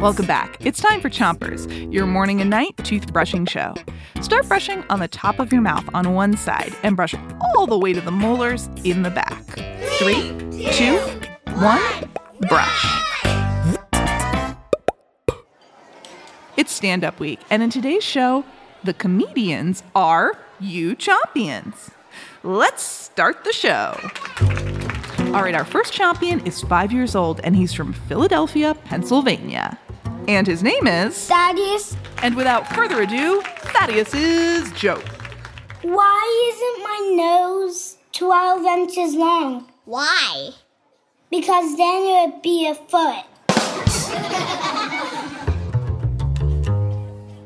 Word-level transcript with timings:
Welcome 0.00 0.26
back. 0.26 0.58
It's 0.60 0.78
time 0.78 1.00
for 1.00 1.08
Chompers, 1.08 1.90
your 1.90 2.04
morning 2.04 2.42
and 2.42 2.50
night 2.50 2.76
toothbrushing 2.76 3.48
show. 3.48 3.74
Start 4.20 4.46
brushing 4.46 4.84
on 4.90 5.00
the 5.00 5.08
top 5.08 5.38
of 5.38 5.50
your 5.50 5.62
mouth 5.62 5.88
on 5.94 6.12
one 6.12 6.36
side 6.36 6.76
and 6.82 6.96
brush 6.96 7.14
all 7.40 7.66
the 7.66 7.78
way 7.78 7.94
to 7.94 8.02
the 8.02 8.10
molars 8.10 8.68
in 8.84 9.02
the 9.02 9.10
back. 9.10 9.42
Three, 9.98 10.28
two, 10.72 10.98
one, 11.56 11.82
brush. 12.42 13.02
It's 16.58 16.72
stand 16.72 17.02
up 17.02 17.18
week, 17.18 17.40
and 17.48 17.62
in 17.62 17.70
today's 17.70 18.04
show, 18.04 18.44
the 18.84 18.92
comedians 18.92 19.82
are 19.94 20.38
you 20.60 20.94
Chompions. 20.94 21.88
Let's 22.42 22.82
start 22.82 23.44
the 23.44 23.52
show. 23.52 23.98
All 25.34 25.42
right, 25.42 25.54
our 25.54 25.64
first 25.64 25.94
Chompion 25.94 26.46
is 26.46 26.60
five 26.60 26.92
years 26.92 27.16
old, 27.16 27.40
and 27.42 27.56
he's 27.56 27.72
from 27.72 27.94
Philadelphia, 27.94 28.74
Pennsylvania. 28.84 29.78
And 30.28 30.46
his 30.46 30.62
name 30.62 30.86
is. 30.86 31.26
Thaddeus, 31.28 31.96
And 32.22 32.34
without 32.34 32.66
further 32.74 33.02
ado, 33.02 33.42
Thaddeus's 33.42 34.72
joke. 34.72 35.04
why 35.82 36.52
isn't 36.52 36.82
my 36.82 37.24
nose 37.24 37.96
12 38.12 38.64
inches 38.64 39.14
long? 39.14 39.68
Why? 39.84 40.50
Because 41.30 41.76
then 41.76 42.02
it 42.02 42.30
would 42.32 42.42
be 42.42 42.66
a 42.66 42.74
foot. 42.74 43.24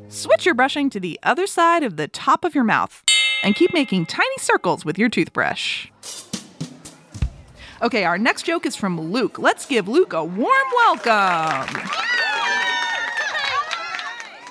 Switch 0.09 0.45
your 0.47 0.55
brushing 0.55 0.91
to 0.91 1.01
the 1.01 1.19
other 1.23 1.47
side 1.47 1.83
of 1.83 1.97
the 1.97 2.09
top 2.09 2.45
of 2.45 2.55
your 2.55 2.65
mouth 2.65 3.03
and 3.43 3.55
keep 3.55 3.73
making 3.75 4.07
tiny 4.07 4.37
circles 4.39 4.85
with 4.85 4.99
your 4.99 5.09
toothbrush. 5.09 5.89
Okay, 7.83 8.05
our 8.05 8.19
next 8.19 8.43
joke 8.45 8.67
is 8.67 8.77
from 8.77 9.01
Luke. 9.01 9.39
Let's 9.39 9.65
give 9.67 9.89
Luke 9.89 10.13
a 10.13 10.23
warm 10.25 10.69
welcome. 10.77 11.91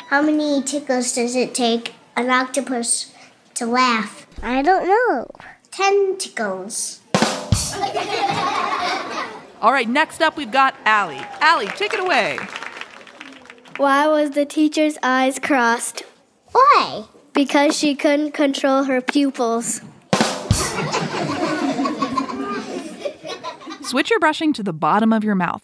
How 0.10 0.24
many 0.24 0.64
tickles 0.64 1.14
does 1.14 1.36
it 1.36 1.54
take 1.54 1.94
an 2.16 2.32
octopus 2.32 3.14
to 3.54 3.68
laugh? 3.68 4.26
I 4.42 4.64
don't 4.64 4.88
know. 4.88 5.28
Ten 5.70 6.18
tickles. 6.18 7.02
All 9.62 9.72
right, 9.72 9.88
next 9.88 10.20
up 10.24 10.36
we've 10.36 10.50
got 10.52 10.74
Allie. 10.84 11.22
Allie, 11.42 11.68
take 11.68 11.94
it 11.94 12.00
away. 12.00 12.40
Why 13.78 14.08
was 14.08 14.32
the 14.32 14.46
teacher's 14.46 14.98
eyes 15.04 15.38
crossed? 15.38 16.02
Why? 16.54 17.04
Because 17.34 17.78
she 17.78 17.94
couldn't 17.94 18.32
control 18.32 18.86
her 18.86 19.02
pupils. 19.02 19.82
Switch 23.84 24.10
your 24.10 24.20
brushing 24.20 24.54
to 24.54 24.64
the 24.64 24.74
bottom 24.74 25.14
of 25.14 25.24
your 25.24 25.36
mouth 25.36 25.64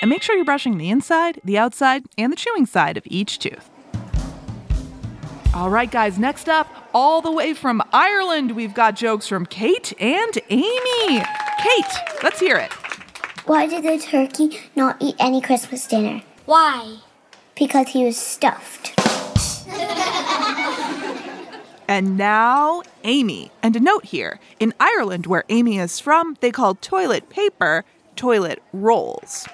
and 0.00 0.08
make 0.08 0.22
sure 0.22 0.34
you're 0.34 0.46
brushing 0.46 0.78
the 0.78 0.88
inside, 0.88 1.42
the 1.44 1.58
outside, 1.58 2.04
and 2.16 2.32
the 2.32 2.36
chewing 2.36 2.64
side 2.64 2.96
of 2.96 3.02
each 3.06 3.38
tooth. 3.38 3.68
All 5.54 5.68
right, 5.68 5.90
guys, 5.90 6.18
next 6.18 6.48
up, 6.48 6.66
all 6.94 7.20
the 7.20 7.30
way 7.30 7.52
from 7.52 7.82
Ireland, 7.92 8.52
we've 8.52 8.72
got 8.72 8.96
jokes 8.96 9.28
from 9.28 9.44
Kate 9.44 9.92
and 10.00 10.38
Amy. 10.48 11.22
Kate, 11.62 11.94
let's 12.22 12.40
hear 12.40 12.56
it. 12.56 12.72
Why 13.44 13.66
did 13.66 13.84
the 13.84 13.98
turkey 13.98 14.58
not 14.74 14.96
eat 14.98 15.14
any 15.18 15.42
Christmas 15.42 15.86
dinner? 15.86 16.22
Why? 16.46 16.96
Because 17.54 17.88
he 17.88 18.04
was 18.04 18.16
stuffed. 18.16 18.98
And 21.88 22.16
now, 22.16 22.82
Amy. 23.04 23.50
And 23.62 23.76
a 23.76 23.80
note 23.80 24.06
here 24.06 24.40
in 24.58 24.72
Ireland, 24.80 25.26
where 25.26 25.44
Amy 25.50 25.78
is 25.78 26.00
from, 26.00 26.38
they 26.40 26.50
call 26.50 26.76
toilet 26.76 27.28
paper 27.28 27.84
toilet 28.16 28.62
rolls. 28.72 29.46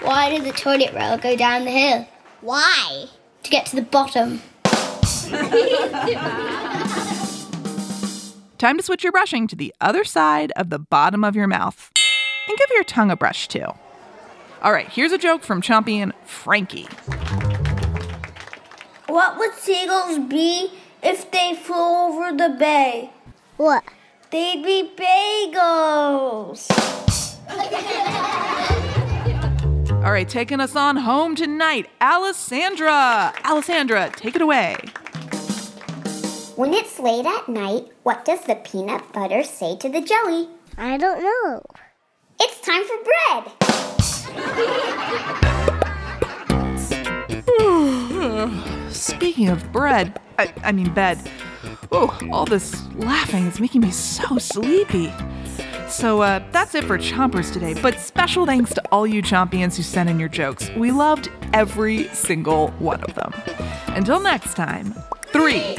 Why 0.00 0.30
did 0.30 0.42
the 0.42 0.50
toilet 0.50 0.92
roll 0.92 1.18
go 1.18 1.36
down 1.36 1.64
the 1.64 1.70
hill? 1.70 2.08
Why? 2.40 3.06
To 3.44 3.50
get 3.50 3.66
to 3.66 3.76
the 3.76 3.82
bottom. 3.82 4.42
Time 8.58 8.76
to 8.76 8.82
switch 8.82 9.02
your 9.02 9.12
brushing 9.12 9.46
to 9.48 9.56
the 9.56 9.74
other 9.80 10.04
side 10.04 10.52
of 10.56 10.68
the 10.70 10.78
bottom 10.78 11.24
of 11.24 11.34
your 11.34 11.46
mouth. 11.46 11.90
And 12.48 12.58
give 12.58 12.68
your 12.70 12.84
tongue 12.84 13.10
a 13.10 13.16
brush 13.16 13.48
too. 13.48 13.66
All 14.62 14.72
right, 14.72 14.88
here's 14.88 15.10
a 15.10 15.18
joke 15.18 15.42
from 15.42 15.62
Chompion 15.62 16.12
Frankie. 16.24 16.86
What 19.08 19.38
would 19.38 19.54
seagulls 19.54 20.18
be 20.28 20.70
if 21.02 21.30
they 21.30 21.54
flew 21.54 21.76
over 21.76 22.36
the 22.36 22.54
bay? 22.58 23.10
What? 23.56 23.84
They'd 24.30 24.62
be 24.62 24.90
bagels. 24.96 26.70
All 30.04 30.12
right, 30.12 30.28
taking 30.28 30.60
us 30.60 30.76
on 30.76 30.98
home 30.98 31.34
tonight, 31.34 31.88
Alessandra. 32.00 33.32
Alessandra, 33.44 34.10
take 34.14 34.36
it 34.36 34.42
away. 34.42 34.76
When 36.54 36.74
it's 36.74 36.98
late 36.98 37.24
at 37.24 37.48
night, 37.48 37.86
what 38.02 38.26
does 38.26 38.44
the 38.44 38.56
peanut 38.56 39.10
butter 39.14 39.42
say 39.42 39.74
to 39.76 39.88
the 39.88 40.02
jelly? 40.02 40.48
I 40.76 40.98
don't 40.98 41.22
know. 41.22 41.62
It's 42.38 42.60
time 42.60 42.82
for 42.84 42.98
bread. 43.08 43.44
Speaking 48.92 49.48
of 49.48 49.72
bread, 49.72 50.20
I, 50.38 50.52
I 50.62 50.72
mean 50.72 50.92
bed. 50.92 51.18
Oh, 51.90 52.18
all 52.30 52.44
this 52.44 52.84
laughing 52.96 53.46
is 53.46 53.58
making 53.58 53.80
me 53.80 53.90
so 53.90 54.36
sleepy. 54.36 55.10
So 55.88 56.20
uh, 56.20 56.44
that's 56.52 56.74
it 56.74 56.84
for 56.84 56.98
Chompers 56.98 57.50
today. 57.50 57.72
But 57.80 57.98
special 57.98 58.44
thanks 58.44 58.74
to 58.74 58.82
all 58.90 59.06
you 59.06 59.22
Chompions 59.22 59.76
who 59.76 59.82
sent 59.82 60.10
in 60.10 60.20
your 60.20 60.28
jokes. 60.28 60.68
We 60.76 60.90
loved 60.90 61.30
every 61.54 62.08
single 62.08 62.72
one 62.72 63.02
of 63.04 63.14
them. 63.14 63.32
Until 63.88 64.20
next 64.20 64.52
time, 64.54 64.94
three, 65.32 65.78